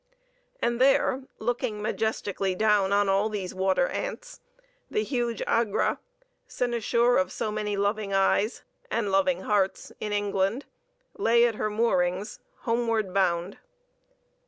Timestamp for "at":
11.45-11.53